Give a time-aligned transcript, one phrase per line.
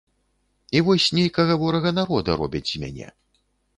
[0.77, 3.07] І вось нейкага ворага народа робяць з мяне.